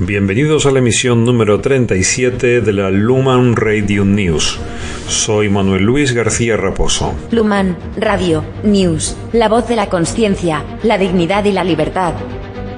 Bienvenidos 0.00 0.66
a 0.66 0.70
la 0.70 0.80
emisión 0.80 1.24
número 1.24 1.60
37 1.60 2.60
de 2.60 2.72
la 2.74 2.90
Luman 2.90 3.56
Radio 3.56 4.04
News. 4.04 4.58
Soy 5.08 5.48
Manuel 5.48 5.84
Luis 5.84 6.12
García 6.12 6.58
Raposo. 6.58 7.14
Luman 7.30 7.76
Radio 7.96 8.44
News, 8.62 9.16
la 9.32 9.48
voz 9.48 9.66
de 9.68 9.76
la 9.76 9.88
conciencia, 9.88 10.64
la 10.82 10.98
dignidad 10.98 11.44
y 11.44 11.52
la 11.52 11.64
libertad. 11.64 12.12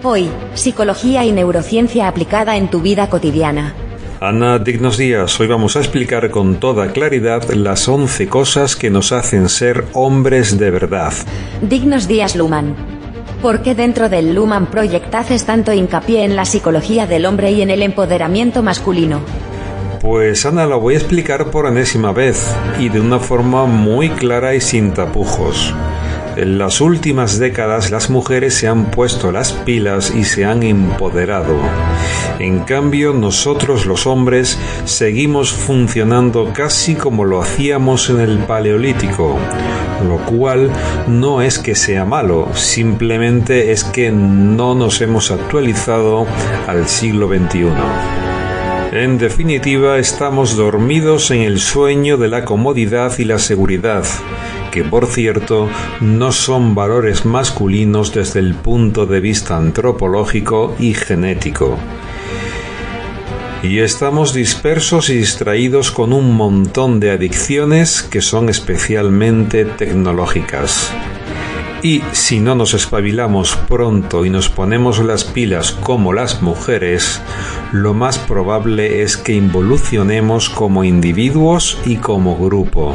Hoy, 0.05 0.29
psicología 0.55 1.25
y 1.25 1.33
neurociencia 1.33 2.07
aplicada 2.07 2.57
en 2.57 2.71
tu 2.71 2.81
vida 2.81 3.09
cotidiana. 3.09 3.75
Ana, 4.21 4.61
dignos 4.61 4.97
días. 4.97 5.41
Hoy 5.41 5.49
vamos 5.49 5.75
a 5.77 5.81
explicar 5.81 6.31
con 6.31 6.61
toda 6.61 6.93
claridad 6.93 7.51
las 7.51 7.89
11 7.89 8.29
cosas 8.29 8.77
que 8.77 8.89
nos 8.89 9.11
hacen 9.11 9.49
ser 9.49 9.85
hombres 9.95 10.59
de 10.59 10.71
verdad. 10.71 11.13
Dignos 11.61 12.07
días, 12.07 12.37
Luman. 12.37 12.94
¿Por 13.45 13.61
qué 13.61 13.75
dentro 13.75 14.09
del 14.09 14.35
Luman 14.35 14.71
Project 14.71 15.15
haces 15.15 15.45
tanto 15.45 15.71
hincapié 15.71 16.25
en 16.25 16.35
la 16.35 16.47
psicología 16.47 17.07
del 17.07 17.27
hombre 17.27 17.51
y 17.51 17.61
en 17.61 17.69
el 17.69 17.83
empoderamiento 17.83 18.63
masculino? 18.63 19.21
Pues 20.01 20.47
Ana, 20.47 20.65
lo 20.65 20.81
voy 20.81 20.95
a 20.95 20.97
explicar 20.97 21.51
por 21.51 21.67
enésima 21.67 22.11
vez 22.13 22.57
y 22.81 22.89
de 22.89 23.03
una 23.03 23.19
forma 23.19 23.67
muy 23.67 24.09
clara 24.09 24.55
y 24.55 24.63
sin 24.63 24.95
tapujos. 24.95 25.75
En 26.37 26.57
las 26.57 26.81
últimas 26.81 27.39
décadas 27.39 27.91
las 27.91 28.09
mujeres 28.09 28.55
se 28.55 28.67
han 28.67 28.91
puesto 28.91 29.31
las 29.31 29.53
pilas 29.53 30.15
y 30.15 30.25
se 30.25 30.47
han 30.47 30.63
empoderado. 30.63 31.59
En 32.39 32.61
cambio, 32.61 33.13
nosotros 33.13 33.85
los 33.85 34.07
hombres 34.07 34.59
seguimos 34.87 35.53
funcionando 35.53 36.51
casi 36.55 36.95
como 36.95 37.27
lo 37.27 37.43
hacíamos 37.43 38.09
en 38.09 38.21
el 38.21 38.39
Paleolítico, 38.39 39.39
lo 40.03 40.19
cual 40.19 40.71
no 41.07 41.43
es 41.43 41.59
que 41.59 41.75
sea 41.75 42.05
malo, 42.05 42.49
simplemente 42.55 43.73
es 43.73 43.85
que 43.85 44.11
no 44.11 44.75
nos 44.75 45.01
hemos 45.01 45.31
actualizado 45.31 46.27
al 46.67 46.89
siglo 46.89 47.29
XXI. 47.29 47.69
En 48.93 49.19
definitiva, 49.19 49.99
estamos 49.99 50.57
dormidos 50.57 51.33
en 51.33 51.41
el 51.41 51.59
sueño 51.59 52.17
de 52.17 52.29
la 52.29 52.45
comodidad 52.45 53.19
y 53.19 53.25
la 53.25 53.41
seguridad, 53.41 54.05
que 54.71 54.85
por 54.85 55.07
cierto 55.07 55.69
no 56.01 56.31
son 56.31 56.77
valores 56.77 57.25
masculinos 57.25 58.15
desde 58.15 58.39
el 58.39 58.55
punto 58.55 59.07
de 59.07 59.19
vista 59.19 59.57
antropológico 59.57 60.77
y 60.79 60.95
genético. 60.95 61.77
Y 63.65 63.79
estamos 63.79 64.35
dispersos 64.35 65.09
y 65.09 65.15
distraídos 65.15 65.91
con 65.91 66.13
un 66.13 66.37
montón 66.37 67.01
de 67.01 67.11
adicciones 67.11 68.03
que 68.03 68.21
son 68.21 68.51
especialmente 68.51 69.65
tecnológicas. 69.65 70.93
Y 71.83 72.03
si 72.13 72.41
no 72.41 72.55
nos 72.55 72.75
espabilamos 72.75 73.57
pronto 73.57 74.27
y 74.27 74.31
nos 74.31 74.51
ponemos 74.51 74.99
las 74.99 75.25
pilas 75.25 75.73
como 75.73 76.13
las 76.13 76.43
mujeres, 76.43 77.23
lo 77.73 77.95
más 77.95 78.19
probable 78.19 79.01
es 79.03 79.17
que 79.17 79.33
involucionemos 79.33 80.51
como 80.51 80.85
individuos 80.85 81.79
y 81.87 81.97
como 81.97 82.37
grupo. 82.37 82.95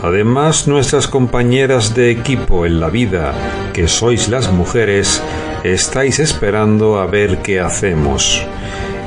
Además, 0.00 0.68
nuestras 0.68 1.08
compañeras 1.08 1.92
de 1.96 2.12
equipo 2.12 2.66
en 2.66 2.78
la 2.78 2.88
vida, 2.88 3.34
que 3.72 3.88
sois 3.88 4.28
las 4.28 4.52
mujeres, 4.52 5.20
estáis 5.64 6.20
esperando 6.20 7.00
a 7.00 7.06
ver 7.06 7.38
qué 7.42 7.58
hacemos. 7.58 8.46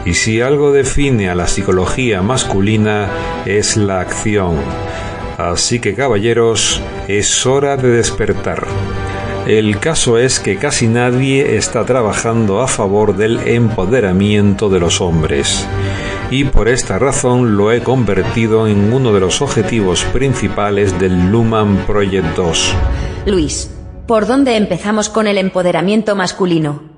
Y 0.08 0.14
si 0.14 0.40
algo 0.40 0.72
define 0.72 1.30
a 1.30 1.36
la 1.36 1.48
psicología 1.48 2.22
masculina 2.22 3.10
es 3.46 3.76
la 3.76 4.00
acción. 4.00 4.56
Así 5.38 5.82
que 5.82 5.96
caballeros, 5.96 6.82
es 7.10 7.46
hora 7.46 7.76
de 7.76 7.90
despertar. 7.90 8.68
El 9.48 9.82
caso 9.82 10.18
es 10.18 10.40
que 10.40 10.56
casi 10.56 10.88
nadie 10.88 11.58
está 11.58 11.84
trabajando 11.84 12.62
a 12.62 12.70
favor 12.70 13.18
del 13.18 13.40
empoderamiento 13.50 14.70
de 14.70 14.80
los 14.80 15.02
hombres. 15.02 15.68
Y 16.32 16.46
por 16.46 16.70
esta 16.70 16.98
razón 16.98 17.58
lo 17.58 17.74
he 17.74 17.84
convertido 17.84 18.70
en 18.70 18.94
uno 18.94 19.12
de 19.12 19.20
los 19.20 19.42
objetivos 19.42 20.06
principales 20.06 20.98
del 20.98 21.32
Luman 21.32 21.84
Project 21.86 22.34
2. 22.38 22.74
Luis, 23.26 23.70
¿por 24.08 24.26
dónde 24.26 24.56
empezamos 24.56 25.10
con 25.10 25.28
el 25.28 25.38
empoderamiento 25.38 26.16
masculino? 26.16 26.97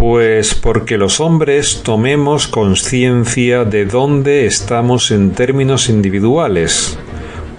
Pues 0.00 0.54
porque 0.54 0.96
los 0.96 1.20
hombres 1.20 1.82
tomemos 1.84 2.48
conciencia 2.48 3.66
de 3.66 3.84
dónde 3.84 4.46
estamos 4.46 5.10
en 5.10 5.32
términos 5.32 5.90
individuales, 5.90 6.98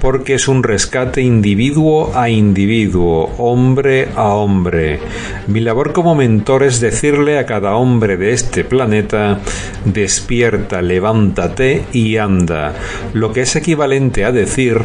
porque 0.02 0.34
es 0.34 0.48
un 0.48 0.64
rescate 0.64 1.22
individuo 1.22 2.12
a 2.16 2.32
individuo, 2.32 3.30
hombre 3.38 4.08
a 4.16 4.30
hombre. 4.30 5.00
Mi 5.46 5.60
labor 5.60 5.94
como 5.94 6.16
mentor 6.16 6.64
es 6.64 6.80
decirle 6.80 7.38
a 7.38 7.46
cada 7.46 7.76
hombre 7.76 8.18
de 8.18 8.32
este 8.32 8.64
planeta, 8.64 9.40
despierta, 9.86 10.82
levántate 10.82 11.86
y 11.94 12.18
anda, 12.18 12.74
lo 13.14 13.34
que 13.34 13.42
es 13.42 13.56
equivalente 13.56 14.26
a 14.26 14.32
decir, 14.32 14.80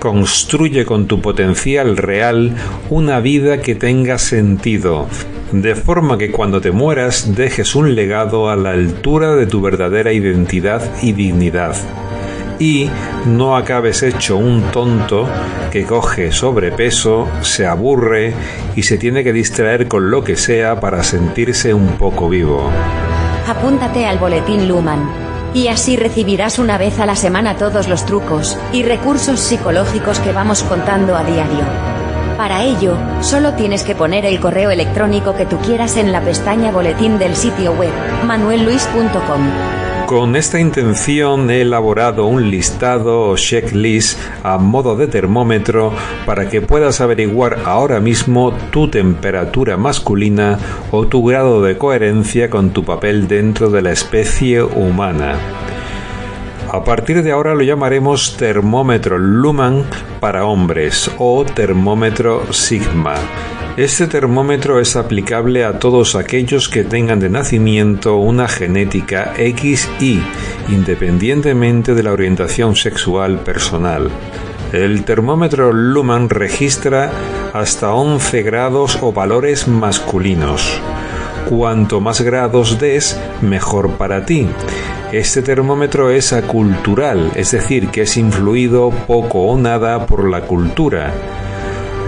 construye 0.00 0.84
con 0.84 1.06
tu 1.06 1.22
potencial 1.22 1.96
real 1.96 2.54
una 2.90 3.20
vida 3.20 3.62
que 3.62 3.74
tenga 3.74 4.18
sentido, 4.18 5.06
de 5.52 5.74
forma 5.74 6.16
que 6.16 6.30
cuando 6.30 6.60
te 6.60 6.70
mueras 6.70 7.34
dejes 7.34 7.74
un 7.74 7.94
legado 7.94 8.50
a 8.50 8.56
la 8.56 8.70
altura 8.70 9.34
de 9.34 9.46
tu 9.46 9.60
verdadera 9.60 10.12
identidad 10.12 10.82
y 11.02 11.12
dignidad. 11.12 11.74
Y 12.58 12.90
no 13.26 13.56
acabes 13.56 14.02
hecho 14.02 14.36
un 14.36 14.62
tonto 14.70 15.26
que 15.72 15.84
coge 15.84 16.30
sobrepeso, 16.30 17.26
se 17.40 17.66
aburre 17.66 18.34
y 18.76 18.82
se 18.82 18.98
tiene 18.98 19.24
que 19.24 19.32
distraer 19.32 19.88
con 19.88 20.10
lo 20.10 20.22
que 20.22 20.36
sea 20.36 20.78
para 20.78 21.02
sentirse 21.02 21.72
un 21.72 21.96
poco 21.96 22.28
vivo. 22.28 22.70
Apúntate 23.48 24.06
al 24.06 24.18
boletín 24.18 24.68
Luman. 24.68 25.30
Y 25.52 25.66
así 25.66 25.96
recibirás 25.96 26.60
una 26.60 26.78
vez 26.78 27.00
a 27.00 27.06
la 27.06 27.16
semana 27.16 27.56
todos 27.56 27.88
los 27.88 28.06
trucos 28.06 28.56
y 28.72 28.84
recursos 28.84 29.40
psicológicos 29.40 30.20
que 30.20 30.32
vamos 30.32 30.62
contando 30.62 31.16
a 31.16 31.24
diario. 31.24 31.99
Para 32.40 32.64
ello, 32.64 32.96
solo 33.20 33.52
tienes 33.52 33.84
que 33.84 33.94
poner 33.94 34.24
el 34.24 34.40
correo 34.40 34.70
electrónico 34.70 35.36
que 35.36 35.44
tú 35.44 35.58
quieras 35.58 35.98
en 35.98 36.10
la 36.10 36.22
pestaña 36.22 36.72
boletín 36.72 37.18
del 37.18 37.36
sitio 37.36 37.74
web, 37.74 37.92
manuelluis.com. 38.26 39.42
Con 40.06 40.34
esta 40.34 40.58
intención 40.58 41.50
he 41.50 41.60
elaborado 41.60 42.24
un 42.24 42.50
listado 42.50 43.28
o 43.28 43.36
checklist 43.36 44.18
a 44.42 44.56
modo 44.56 44.96
de 44.96 45.06
termómetro 45.06 45.92
para 46.24 46.48
que 46.48 46.62
puedas 46.62 47.02
averiguar 47.02 47.58
ahora 47.66 48.00
mismo 48.00 48.54
tu 48.70 48.88
temperatura 48.88 49.76
masculina 49.76 50.58
o 50.92 51.06
tu 51.08 51.22
grado 51.22 51.60
de 51.62 51.76
coherencia 51.76 52.48
con 52.48 52.70
tu 52.70 52.86
papel 52.86 53.28
dentro 53.28 53.68
de 53.68 53.82
la 53.82 53.92
especie 53.92 54.62
humana. 54.62 55.34
A 56.72 56.84
partir 56.84 57.22
de 57.22 57.32
ahora 57.32 57.54
lo 57.54 57.60
llamaremos 57.60 58.38
termómetro 58.38 59.18
Luman 59.18 59.84
para 60.20 60.44
hombres 60.44 61.10
o 61.18 61.44
termómetro 61.44 62.52
Sigma. 62.52 63.14
Este 63.76 64.06
termómetro 64.06 64.78
es 64.78 64.94
aplicable 64.94 65.64
a 65.64 65.78
todos 65.78 66.14
aquellos 66.14 66.68
que 66.68 66.84
tengan 66.84 67.18
de 67.18 67.30
nacimiento 67.30 68.16
una 68.16 68.46
genética 68.46 69.32
XY, 69.36 70.22
independientemente 70.68 71.94
de 71.94 72.02
la 72.02 72.12
orientación 72.12 72.76
sexual 72.76 73.40
personal. 73.40 74.10
El 74.72 75.04
termómetro 75.04 75.72
Luman 75.72 76.28
registra 76.28 77.10
hasta 77.52 77.94
11 77.94 78.42
grados 78.42 78.98
o 79.00 79.12
valores 79.12 79.66
masculinos. 79.66 80.80
Cuanto 81.48 82.00
más 82.00 82.20
grados 82.20 82.78
des, 82.78 83.18
mejor 83.40 83.92
para 83.92 84.24
ti. 84.24 84.48
Este 85.12 85.42
termómetro 85.42 86.10
es 86.10 86.32
acultural, 86.32 87.32
es 87.34 87.50
decir, 87.50 87.88
que 87.88 88.02
es 88.02 88.16
influido 88.16 88.90
poco 89.06 89.40
o 89.40 89.58
nada 89.58 90.06
por 90.06 90.28
la 90.28 90.42
cultura. 90.42 91.12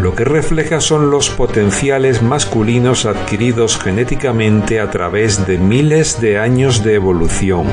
Lo 0.00 0.14
que 0.14 0.24
refleja 0.24 0.80
son 0.80 1.10
los 1.10 1.30
potenciales 1.30 2.22
masculinos 2.22 3.06
adquiridos 3.06 3.78
genéticamente 3.78 4.80
a 4.80 4.90
través 4.90 5.46
de 5.46 5.58
miles 5.58 6.20
de 6.20 6.38
años 6.38 6.82
de 6.82 6.94
evolución 6.94 7.66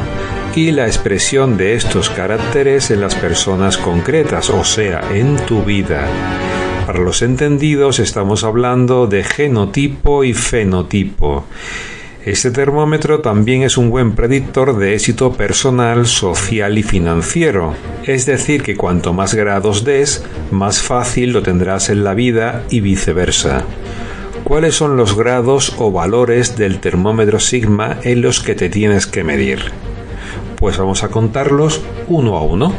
y 0.55 0.71
la 0.71 0.87
expresión 0.87 1.57
de 1.57 1.75
estos 1.75 2.09
caracteres 2.09 2.91
en 2.91 3.01
las 3.01 3.15
personas 3.15 3.77
concretas, 3.77 4.49
o 4.49 4.63
sea, 4.63 5.01
en 5.13 5.37
tu 5.45 5.63
vida. 5.63 6.07
Para 6.89 7.01
los 7.01 7.21
entendidos 7.21 7.99
estamos 7.99 8.43
hablando 8.43 9.05
de 9.05 9.23
genotipo 9.23 10.23
y 10.23 10.33
fenotipo. 10.33 11.45
Este 12.25 12.49
termómetro 12.49 13.19
también 13.19 13.61
es 13.61 13.77
un 13.77 13.91
buen 13.91 14.13
predictor 14.13 14.75
de 14.75 14.95
éxito 14.95 15.33
personal, 15.33 16.07
social 16.07 16.79
y 16.79 16.81
financiero. 16.81 17.75
Es 18.05 18.25
decir, 18.25 18.63
que 18.63 18.75
cuanto 18.75 19.13
más 19.13 19.35
grados 19.35 19.85
des, 19.85 20.25
más 20.49 20.81
fácil 20.81 21.31
lo 21.31 21.43
tendrás 21.43 21.91
en 21.91 22.03
la 22.03 22.15
vida 22.15 22.63
y 22.71 22.79
viceversa. 22.79 23.65
¿Cuáles 24.43 24.73
son 24.73 24.97
los 24.97 25.15
grados 25.15 25.75
o 25.77 25.91
valores 25.91 26.57
del 26.57 26.79
termómetro 26.79 27.39
sigma 27.39 27.99
en 28.01 28.23
los 28.23 28.39
que 28.39 28.55
te 28.55 28.67
tienes 28.67 29.05
que 29.05 29.23
medir? 29.23 29.59
Pues 30.55 30.79
vamos 30.79 31.03
a 31.03 31.09
contarlos 31.09 31.81
uno 32.07 32.35
a 32.35 32.41
uno. 32.41 32.73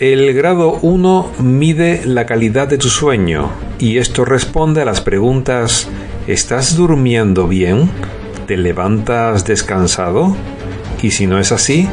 El 0.00 0.32
grado 0.32 0.78
1 0.80 1.30
mide 1.40 2.00
la 2.06 2.24
calidad 2.24 2.66
de 2.66 2.78
tu 2.78 2.88
sueño 2.88 3.50
y 3.78 3.98
esto 3.98 4.24
responde 4.24 4.80
a 4.80 4.86
las 4.86 5.02
preguntas 5.02 5.90
¿Estás 6.26 6.74
durmiendo 6.74 7.46
bien? 7.46 7.90
¿Te 8.46 8.56
levantas 8.56 9.44
descansado? 9.44 10.34
Y 11.02 11.10
si 11.10 11.26
no 11.26 11.38
es 11.38 11.52
así, 11.52 11.86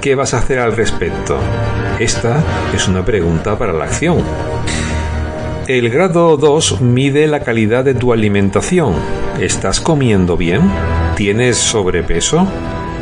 ¿qué 0.00 0.16
vas 0.16 0.34
a 0.34 0.38
hacer 0.38 0.58
al 0.58 0.74
respecto? 0.74 1.38
Esta 2.00 2.42
es 2.74 2.88
una 2.88 3.04
pregunta 3.04 3.56
para 3.56 3.72
la 3.72 3.84
acción. 3.84 4.16
El 5.68 5.90
grado 5.90 6.36
2 6.36 6.80
mide 6.80 7.28
la 7.28 7.44
calidad 7.44 7.84
de 7.84 7.94
tu 7.94 8.12
alimentación. 8.12 8.94
¿Estás 9.40 9.80
comiendo 9.80 10.36
bien? 10.36 10.62
¿Tienes 11.14 11.56
sobrepeso? 11.56 12.48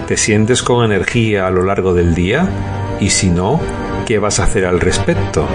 ¿Te 0.06 0.18
sientes 0.18 0.62
con 0.62 0.84
energía 0.84 1.46
a 1.46 1.50
lo 1.50 1.64
largo 1.64 1.94
del 1.94 2.14
día? 2.14 2.46
Y 3.00 3.08
si 3.08 3.30
no, 3.30 3.58
¿qué 4.12 4.18
vas 4.18 4.40
a 4.40 4.44
hacer 4.44 4.66
al 4.66 4.78
respecto? 4.78 5.48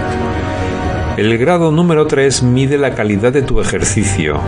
El 1.16 1.38
grado 1.38 1.70
número 1.70 2.08
3 2.08 2.42
mide 2.42 2.76
la 2.76 2.92
calidad 2.92 3.32
de 3.32 3.42
tu 3.42 3.60
ejercicio. 3.60 4.40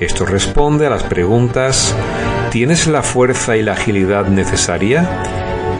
Esto 0.00 0.26
responde 0.26 0.86
a 0.86 0.90
las 0.90 1.04
preguntas 1.04 1.96
¿Tienes 2.50 2.86
la 2.88 3.02
fuerza 3.02 3.56
y 3.56 3.62
la 3.62 3.72
agilidad 3.72 4.26
necesaria? 4.26 5.08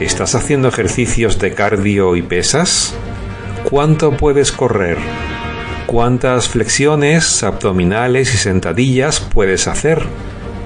¿Estás 0.00 0.34
haciendo 0.34 0.68
ejercicios 0.68 1.38
de 1.40 1.52
cardio 1.52 2.16
y 2.16 2.22
pesas? 2.22 2.94
¿Cuánto 3.64 4.12
puedes 4.12 4.50
correr? 4.50 4.96
¿Cuántas 5.86 6.48
flexiones, 6.48 7.42
abdominales 7.42 8.32
y 8.32 8.38
sentadillas 8.38 9.20
puedes 9.20 9.68
hacer? 9.68 10.00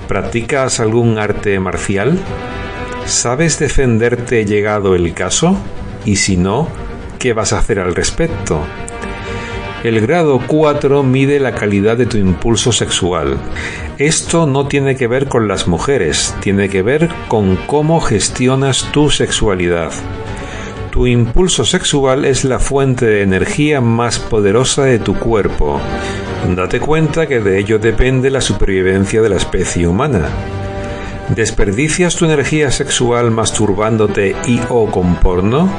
¿Practicas 0.06 0.78
algún 0.78 1.18
arte 1.18 1.58
marcial? 1.58 2.16
¿Sabes 3.06 3.58
defenderte 3.58 4.44
llegado 4.44 4.94
el 4.94 5.12
caso? 5.14 5.56
Y 6.04 6.16
si 6.16 6.36
no, 6.36 6.68
¿qué 7.22 7.34
vas 7.34 7.52
a 7.52 7.58
hacer 7.58 7.78
al 7.78 7.94
respecto? 7.94 8.60
El 9.84 10.00
grado 10.00 10.40
4 10.44 11.04
mide 11.04 11.38
la 11.38 11.54
calidad 11.54 11.96
de 11.96 12.06
tu 12.06 12.16
impulso 12.16 12.72
sexual. 12.72 13.36
Esto 13.96 14.48
no 14.48 14.66
tiene 14.66 14.96
que 14.96 15.06
ver 15.06 15.28
con 15.28 15.46
las 15.46 15.68
mujeres, 15.68 16.34
tiene 16.40 16.68
que 16.68 16.82
ver 16.82 17.08
con 17.28 17.54
cómo 17.68 18.00
gestionas 18.00 18.90
tu 18.90 19.08
sexualidad. 19.08 19.92
Tu 20.90 21.06
impulso 21.06 21.64
sexual 21.64 22.24
es 22.24 22.44
la 22.44 22.58
fuente 22.58 23.06
de 23.06 23.22
energía 23.22 23.80
más 23.80 24.18
poderosa 24.18 24.82
de 24.82 24.98
tu 24.98 25.16
cuerpo. 25.16 25.80
Date 26.56 26.80
cuenta 26.80 27.28
que 27.28 27.38
de 27.38 27.60
ello 27.60 27.78
depende 27.78 28.30
la 28.30 28.40
supervivencia 28.40 29.22
de 29.22 29.28
la 29.28 29.36
especie 29.36 29.86
humana. 29.86 30.28
¿Desperdicias 31.28 32.16
tu 32.16 32.24
energía 32.24 32.72
sexual 32.72 33.30
masturbándote 33.30 34.34
y 34.48 34.60
o 34.68 34.90
con 34.90 35.14
porno? 35.20 35.70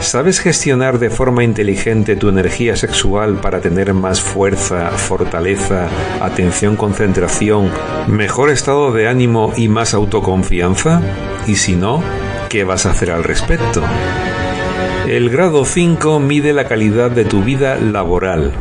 ¿Sabes 0.00 0.40
gestionar 0.40 0.98
de 0.98 1.10
forma 1.10 1.44
inteligente 1.44 2.16
tu 2.16 2.28
energía 2.28 2.76
sexual 2.76 3.36
para 3.40 3.60
tener 3.60 3.94
más 3.94 4.20
fuerza, 4.20 4.90
fortaleza, 4.90 5.88
atención, 6.20 6.76
concentración, 6.76 7.70
mejor 8.06 8.50
estado 8.50 8.92
de 8.92 9.08
ánimo 9.08 9.52
y 9.56 9.68
más 9.68 9.94
autoconfianza? 9.94 11.00
Y 11.46 11.56
si 11.56 11.74
no, 11.74 12.02
¿qué 12.48 12.64
vas 12.64 12.86
a 12.86 12.90
hacer 12.90 13.10
al 13.10 13.24
respecto? 13.24 13.82
El 15.08 15.30
grado 15.30 15.64
5 15.64 16.20
mide 16.20 16.52
la 16.52 16.66
calidad 16.66 17.10
de 17.10 17.24
tu 17.24 17.42
vida 17.42 17.76
laboral. 17.76 18.52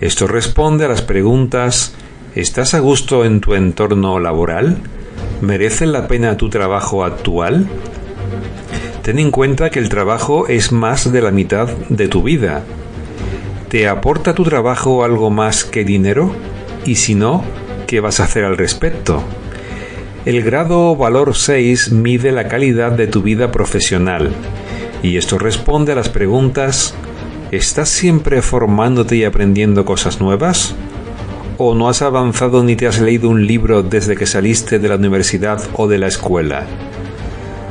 Esto 0.00 0.26
responde 0.26 0.84
a 0.84 0.88
las 0.88 1.02
preguntas 1.02 1.94
¿Estás 2.34 2.74
a 2.74 2.78
gusto 2.78 3.24
en 3.24 3.40
tu 3.40 3.54
entorno 3.54 4.20
laboral? 4.20 4.76
¿Merece 5.40 5.86
la 5.86 6.06
pena 6.06 6.36
tu 6.36 6.48
trabajo 6.50 7.02
actual? 7.02 7.66
Ten 9.08 9.18
en 9.18 9.30
cuenta 9.30 9.70
que 9.70 9.78
el 9.78 9.88
trabajo 9.88 10.48
es 10.48 10.70
más 10.70 11.10
de 11.10 11.22
la 11.22 11.30
mitad 11.30 11.66
de 11.88 12.08
tu 12.08 12.22
vida. 12.22 12.62
¿Te 13.70 13.88
aporta 13.88 14.34
tu 14.34 14.44
trabajo 14.44 15.02
algo 15.02 15.30
más 15.30 15.64
que 15.64 15.82
dinero? 15.82 16.30
Y 16.84 16.96
si 16.96 17.14
no, 17.14 17.42
¿qué 17.86 18.00
vas 18.00 18.20
a 18.20 18.24
hacer 18.24 18.44
al 18.44 18.58
respecto? 18.58 19.22
El 20.26 20.42
grado 20.42 20.94
valor 20.94 21.34
6 21.34 21.90
mide 21.90 22.32
la 22.32 22.48
calidad 22.48 22.92
de 22.92 23.06
tu 23.06 23.22
vida 23.22 23.50
profesional 23.50 24.30
y 25.02 25.16
esto 25.16 25.38
responde 25.38 25.92
a 25.92 25.94
las 25.94 26.10
preguntas 26.10 26.94
¿Estás 27.50 27.88
siempre 27.88 28.42
formándote 28.42 29.16
y 29.16 29.24
aprendiendo 29.24 29.86
cosas 29.86 30.20
nuevas? 30.20 30.74
¿O 31.56 31.74
no 31.74 31.88
has 31.88 32.02
avanzado 32.02 32.62
ni 32.62 32.76
te 32.76 32.86
has 32.86 33.00
leído 33.00 33.30
un 33.30 33.46
libro 33.46 33.82
desde 33.82 34.16
que 34.16 34.26
saliste 34.26 34.78
de 34.78 34.88
la 34.90 34.96
universidad 34.96 35.66
o 35.72 35.88
de 35.88 35.96
la 35.96 36.08
escuela? 36.08 36.66